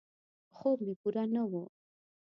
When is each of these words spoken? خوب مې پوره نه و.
خوب 0.55 0.77
مې 0.85 0.93
پوره 1.01 1.23
نه 1.33 1.43
و. 1.49 1.53